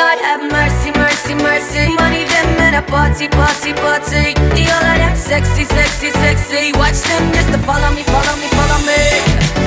[0.00, 1.94] Lord have mercy, mercy, mercy.
[1.94, 4.32] Money them in a party, party, party.
[4.56, 6.72] The all of them sexy, sexy, sexy.
[6.72, 9.59] Watch them just to follow me, follow me, follow me.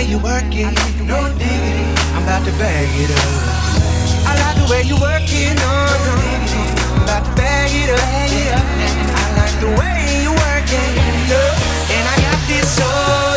[0.00, 0.72] way you work it,
[1.04, 1.84] no diggity.
[2.14, 3.28] I'm about to bag it up.
[4.28, 5.72] I like the way you work it, no,
[6.06, 6.14] no.
[6.96, 8.00] I'm about to bag it up.
[8.00, 10.90] I like the way you work it,
[11.28, 11.42] no.
[11.96, 13.29] And I got this soul.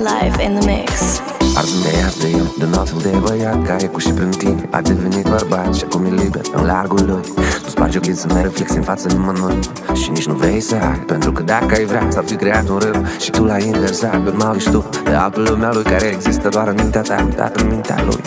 [0.00, 1.20] Live in the mix.
[1.56, 4.68] Arzul de iar de eu, de not de băiat Care cu și prin tine.
[4.70, 7.44] A devenit bărbat Și acum e liber în largul lui.
[7.62, 9.58] Tu spargi ochii să mai reflexi în fața nimănui
[10.02, 12.78] Și nici nu vrei să ai Pentru că dacă ai vrea s-ar fi creat un
[12.78, 13.04] râu.
[13.20, 14.88] Și tu l-ai inversat Urmau ești tu.
[15.04, 18.22] De altă lumea lui Care există doar în mintea ta Uitat în mintea lui.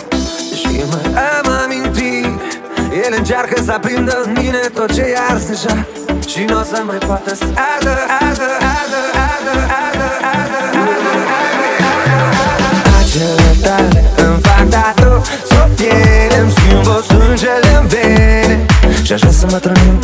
[0.54, 2.62] Și mai am amintit
[3.06, 5.86] El încearcă să aprindă în mine tot ce i ars deja.
[6.26, 9.52] Și nu o să mai poată să ardă, ardă, ardă, ardă, ardă,
[9.84, 9.91] ardă,
[13.64, 14.00] tale.
[14.16, 15.10] Îmi fac tatu
[15.50, 18.56] Sub piele îmi schimbă sângele în vene.
[19.02, 19.98] Și aș vrea să mă trănim în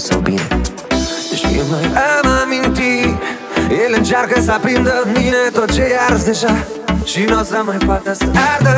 [0.00, 0.46] sau bine
[1.34, 1.84] Și eu mai
[2.16, 3.14] am amintit.
[3.84, 6.54] El încearcă să aprindă în mine tot ce i ars deja.
[7.04, 8.74] Și nu o să mai poată să ardă.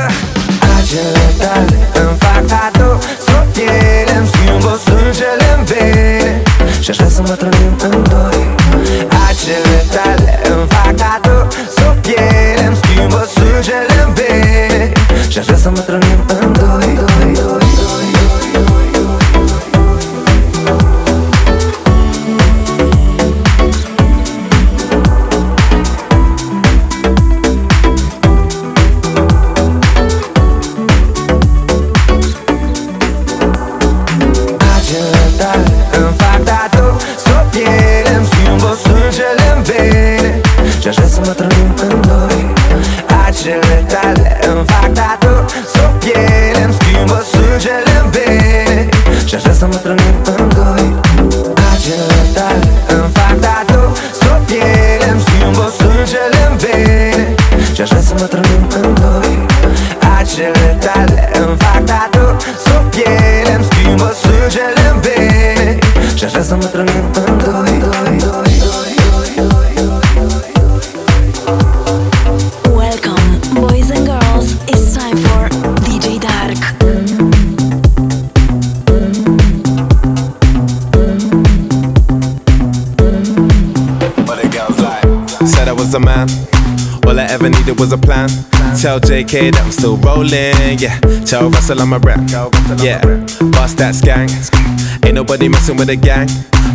[0.77, 2.89] Acele tale îmi fac tatu
[3.27, 6.43] Sub piele îmi schimbă sângele în vene.
[6.81, 8.41] Și aș vrea să mă trănim în doi.
[9.29, 11.37] Acele tale îmi fac tatu
[11.77, 14.93] Sub piele îmi schimbă sângele în vene.
[15.33, 16.12] Și aș vrea să mă trănim
[57.83, 59.02] Держаться на травинках
[88.81, 90.99] Tell JK that I'm still rolling, yeah.
[91.27, 92.21] Tell Russell I'm a rap,
[92.79, 93.01] yeah.
[93.51, 94.31] Bust that skank.
[95.05, 96.29] Ain't nobody messing with a gang.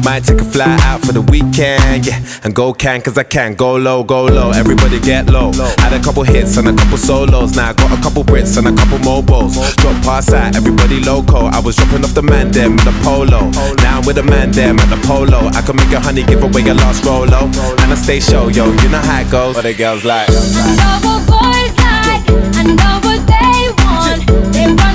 [0.03, 2.21] Might take a fly out for the weekend, yeah.
[2.44, 3.56] And go can, cause I can.
[3.56, 5.51] Go low, go low, everybody get low.
[5.79, 7.56] Had a couple hits and a couple solos.
[7.56, 9.56] Now I got a couple Brits and a couple mobiles.
[9.77, 11.47] Drop past out, everybody loco.
[11.47, 13.50] I was dropping off the man them in the polo.
[13.81, 15.47] Now I'm with the man them at the polo.
[15.56, 17.45] I can make a honey give away your last rolo.
[17.81, 19.56] And I stay show, yo, you know how it goes.
[19.56, 20.27] What the girls like.
[20.27, 24.53] Double boys like, I know what they want.
[24.53, 24.87] They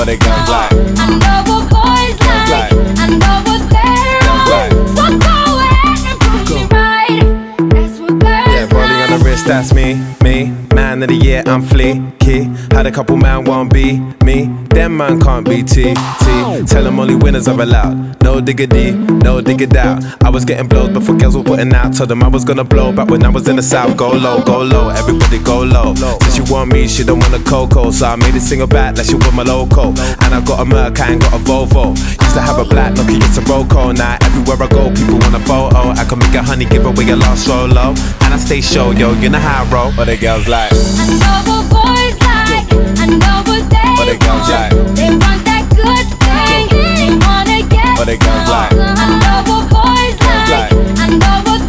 [0.00, 0.72] wanna get What the like.
[0.98, 2.72] I know what boys like.
[2.96, 4.70] I know what they're on.
[4.96, 7.20] So go ahead and prove me right.
[7.68, 10.69] That's what girls Yeah, rolling on the wrist, that's me, me.
[11.00, 12.72] Of the year, I'm fleeky.
[12.74, 14.50] Had a couple man won't be me.
[14.68, 16.64] Them man can't be T, T.
[16.66, 18.22] Tell them only winners are allowed.
[18.22, 20.04] No diggity, no diggity out.
[20.22, 21.96] I was getting blows before girls were putting out.
[21.96, 23.96] Told them I was gonna blow back when I was in the south.
[23.96, 25.94] Go low, go low, everybody go low.
[25.94, 27.90] Since she want me, she don't want a cocoa.
[27.90, 29.88] So I made a single back like she want my loco.
[29.88, 31.96] And I got a Merc, I ain't got a Volvo.
[31.96, 33.96] Used to have a black Nokia, it's a Roco.
[33.96, 35.90] Now everywhere I go, people want a photo.
[35.96, 37.94] I can make a honey give away a lost solo.
[38.20, 39.92] And I stay show, yo, you know how I roll.
[39.92, 40.70] What the girls like?
[40.98, 42.66] I know what boys like.
[42.98, 44.72] I know what they What the girls like?
[44.98, 46.64] They want that good thing.
[46.70, 50.50] They wanna get What the girls I know what boys like.
[50.50, 50.72] like?
[50.98, 51.60] I know what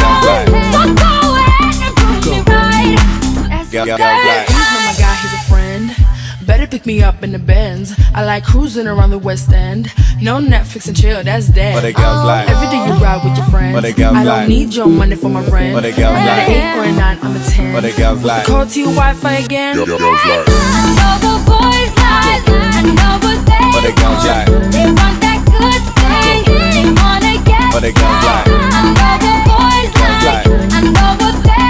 [0.00, 0.46] Girls on.
[0.46, 0.50] like?
[0.72, 2.98] So go ahead prove me right.
[3.50, 4.48] That's Girl- what girls girls like?
[4.48, 5.84] He's not my guy, he's a friend.
[6.46, 7.65] Better pick me up in the Benz
[8.26, 9.92] like cruising around the West End.
[10.20, 11.74] No Netflix and chill, that's dead.
[11.74, 13.74] But the girls um, like every day you ride with your friends.
[13.74, 15.74] But the girls like I don't need your money for my rent.
[15.74, 17.72] But the girls like an eight or a nine, I'm a ten.
[17.72, 19.76] But the girls like call to your Wi-Fi again.
[19.78, 20.46] But like the like
[27.72, 28.46] what like like the like
[30.98, 31.66] what what like.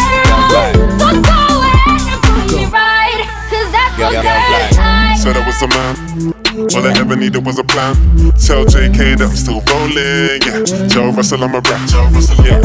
[5.16, 7.94] Said I was a man ever needed was a plan.
[8.36, 10.88] Tell JK that I'm still rolling, yeah.
[10.88, 11.88] Joe Russell, I'm a rap.
[11.88, 12.60] Joe Russell, yeah.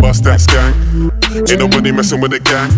[0.00, 1.21] Bust that gang.
[1.32, 2.68] Ain't nobody messing with the gang.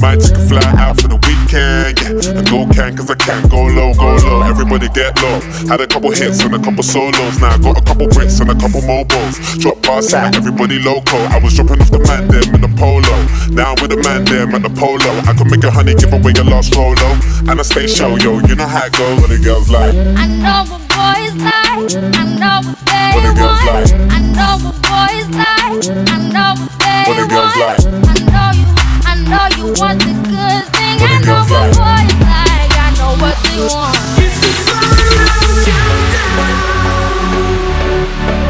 [0.00, 2.38] Might take a fly out for the weekend, yeah.
[2.38, 4.42] And go can, cause I can't Go low, go low.
[4.42, 5.40] Everybody get low.
[5.68, 7.40] Had a couple hits and a couple solos.
[7.40, 9.36] Now I got a couple Brits and a couple mobiles.
[9.58, 11.16] Drop past out, everybody loco.
[11.32, 13.16] I was dropping off the man them in the polo.
[13.52, 15.12] Now I'm with the man them at the polo.
[15.28, 17.16] I could make a honey give away your last rolo.
[17.48, 18.40] And I stay show, yo.
[18.44, 19.20] You know how it goes.
[19.20, 19.94] What the girls like.
[20.16, 22.16] I know what boys like.
[22.16, 23.90] I know what they What the girls like.
[24.10, 25.84] I know what boys like.
[26.08, 27.60] I know what they What the girls want.
[27.60, 27.80] like.
[28.08, 28.66] I know you.
[29.04, 30.96] I know you want the good thing.
[31.00, 32.08] What the I know girls what like.
[32.08, 32.72] boys like.
[32.72, 33.98] I know what they want.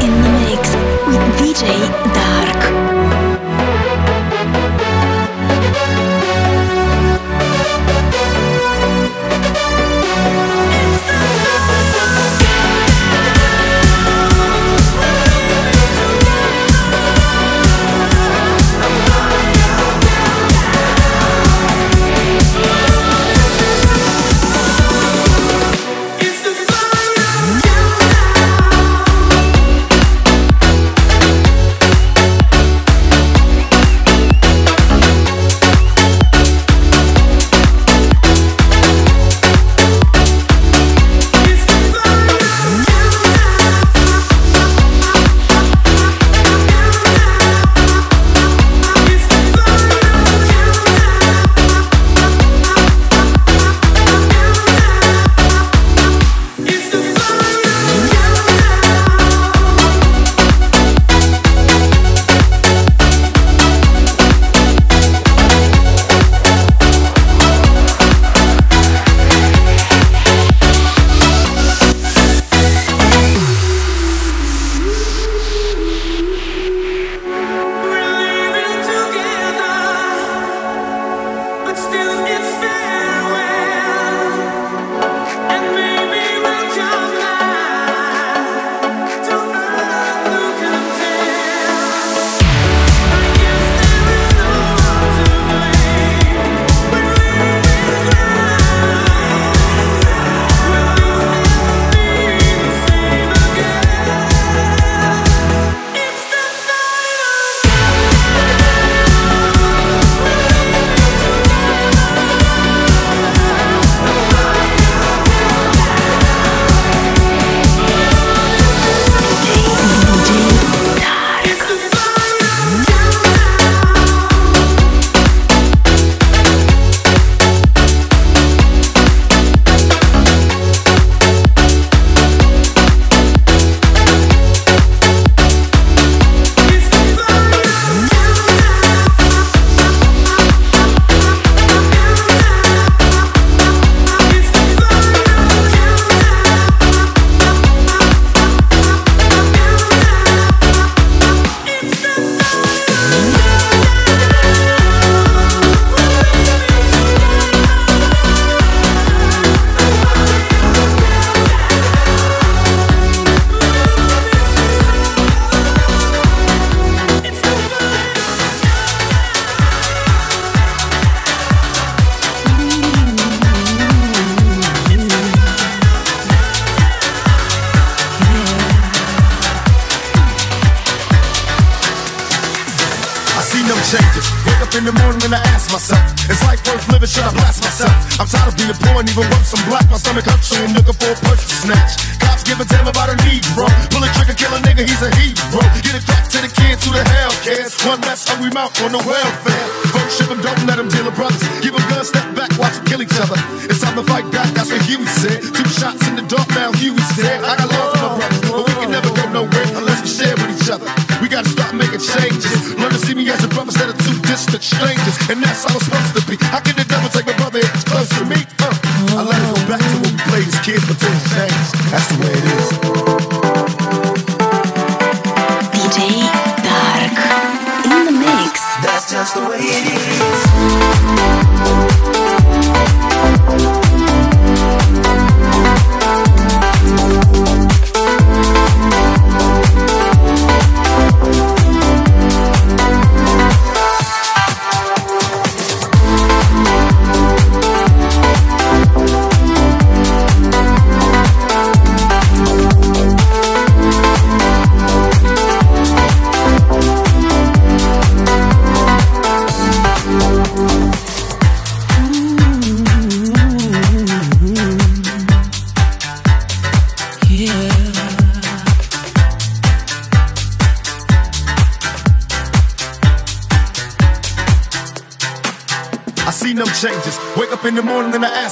[0.05, 0.63] In the mix
[1.07, 1.63] with DJ
[2.15, 2.52] Dark.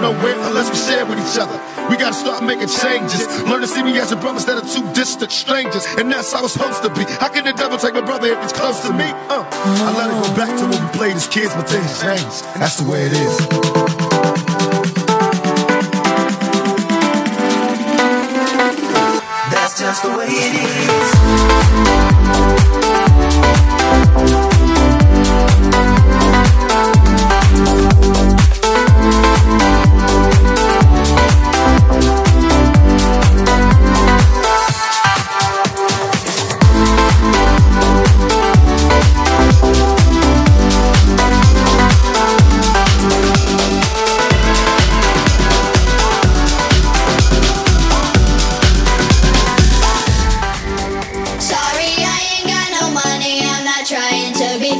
[0.00, 1.60] nowhere unless we share with each other.
[1.88, 3.26] We gotta start making changes.
[3.44, 5.86] Learn to see me as a brother instead of two distant strangers.
[5.98, 7.04] And that's how it's supposed to be.
[7.04, 9.04] How can the devil take my brother if he's close to me?
[9.28, 12.42] Uh, I let it go back to when we played as kids, but things change.
[12.58, 13.36] That's the way it is.
[19.52, 20.79] That's just the way it is.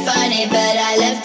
[0.05, 1.20] Funny, but I left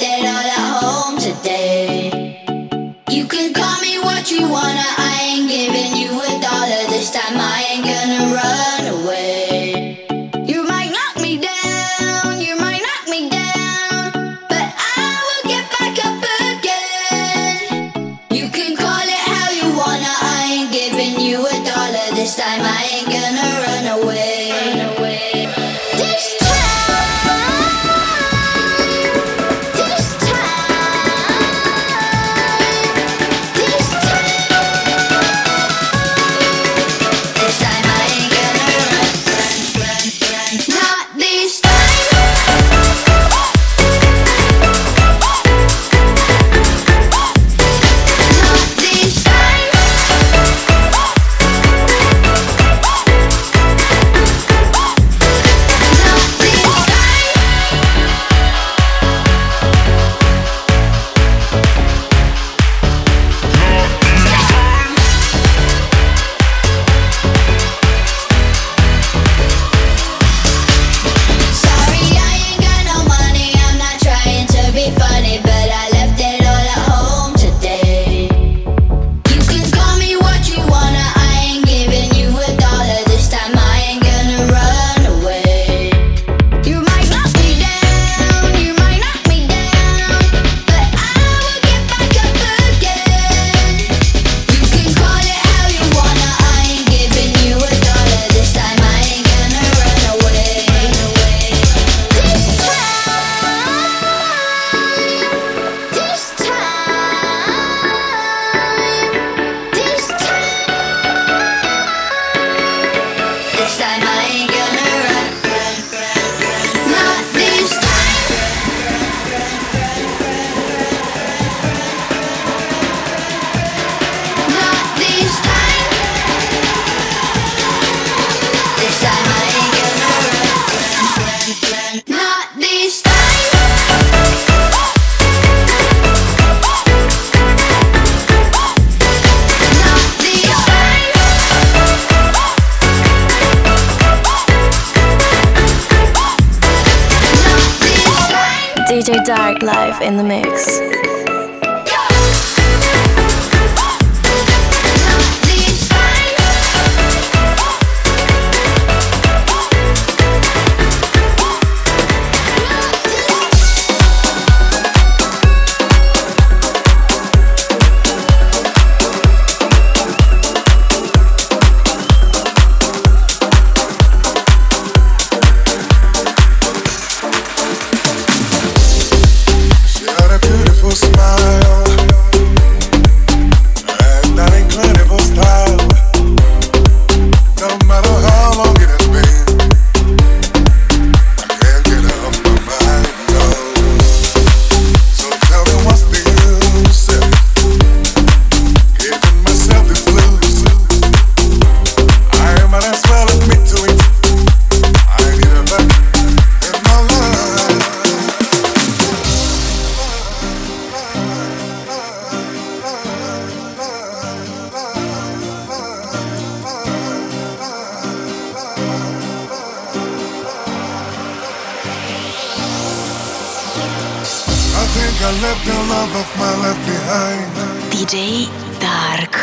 [225.09, 227.47] I left the love of my life behind.
[227.93, 228.49] DJ
[228.81, 229.35] Dark.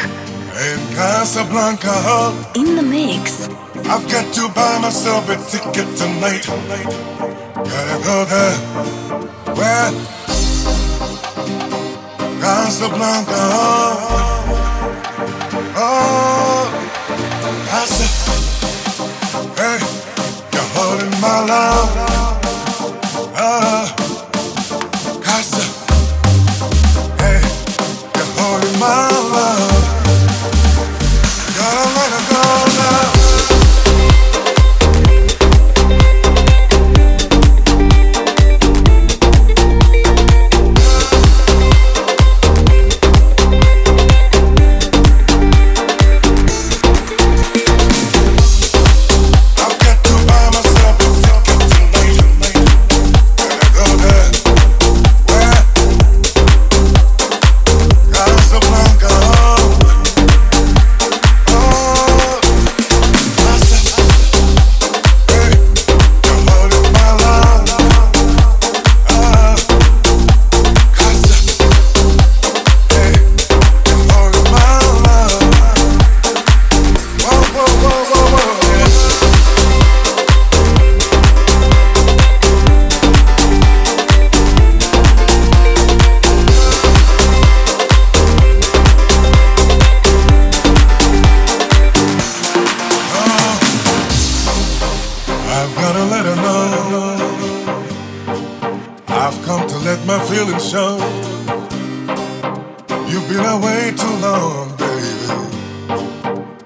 [0.60, 1.96] In Casablanca,
[2.56, 3.48] In the mix.
[3.88, 6.46] I've got to buy myself a ticket tonight.
[7.56, 8.58] Gotta go there.
[9.56, 9.92] Where?
[12.42, 13.44] Casablanca.
[15.76, 16.68] Oh,
[17.70, 18.08] Casa.
[19.56, 19.80] Hey,
[20.52, 22.23] you're holding my love.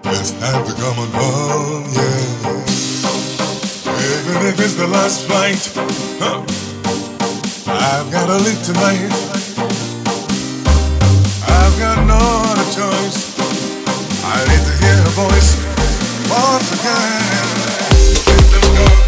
[0.09, 2.47] It's time to come on home, yeah.
[4.17, 5.59] Even if it's the last flight,
[6.19, 6.41] huh,
[7.67, 9.11] I've gotta leave tonight.
[11.43, 13.35] I've got no other choice.
[14.23, 15.59] I need to hear her voice
[16.31, 17.67] once again.
[18.23, 19.06] Casablanca,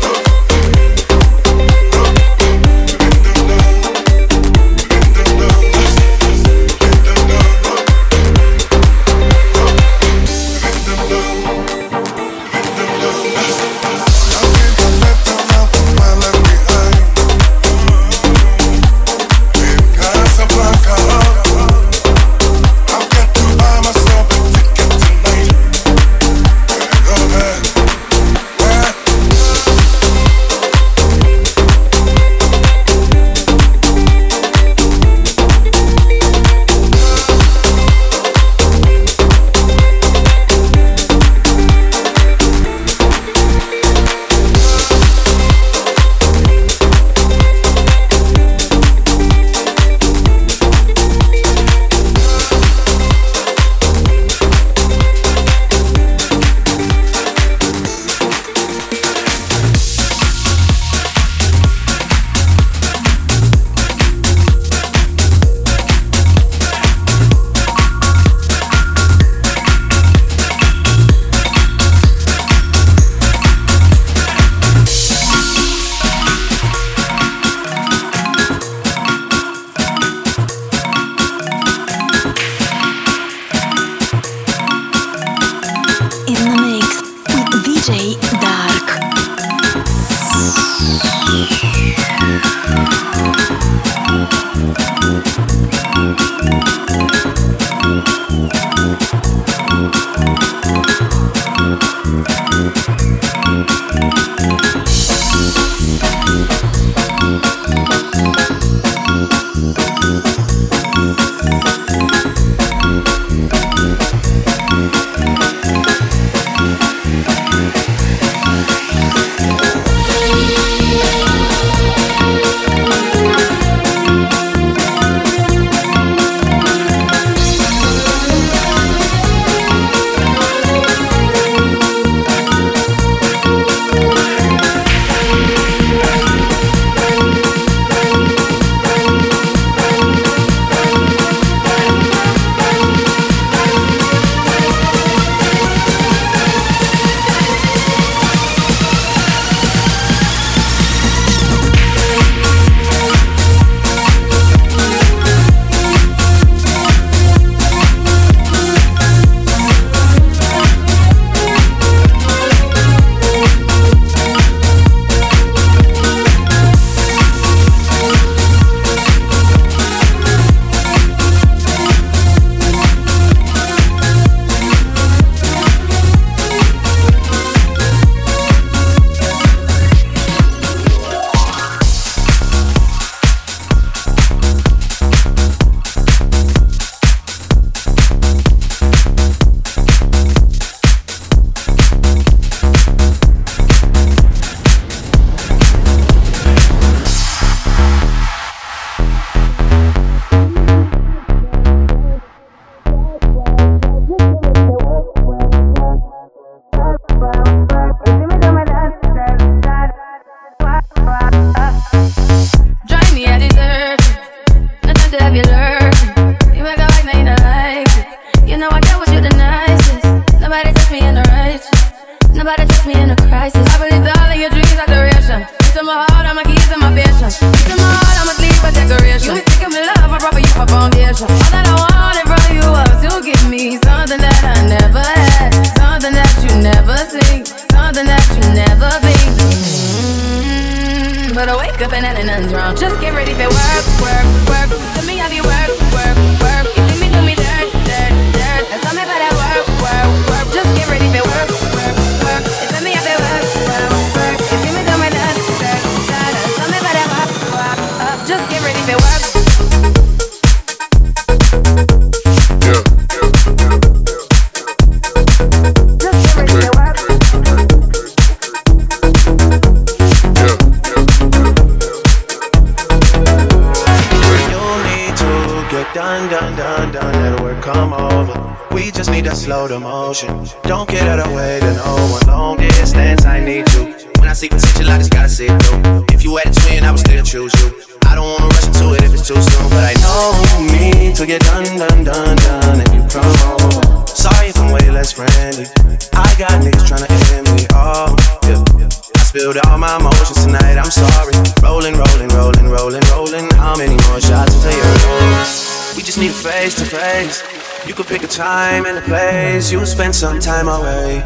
[309.79, 311.23] you spent some time away.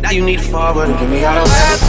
[0.00, 1.85] Now you need a forward and get me out of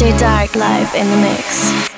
[0.00, 1.90] DJ Dark live in the mix.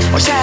[0.00, 0.38] Hey!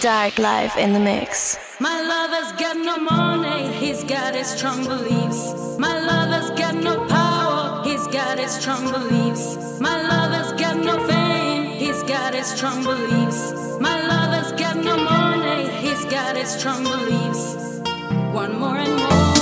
[0.00, 1.58] Dark live in the mix.
[1.80, 5.78] My lover's got no money, he's got his strong beliefs.
[5.78, 9.80] My lover's got no power, he's got his strong beliefs.
[9.80, 13.52] My lover's got no fame, he's got his strong beliefs.
[13.80, 17.54] My lover's got no money, he's got his strong beliefs.
[18.34, 19.35] One more and more.